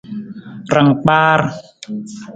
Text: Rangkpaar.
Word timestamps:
Rangkpaar. 0.73 1.39